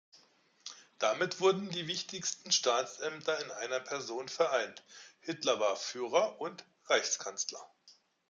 [0.97, 4.83] Damit wurden die wichtigsten Staatsämter in einer Person vereinigt:
[5.19, 7.61] Hitler war „Führer und Reichskanzler“.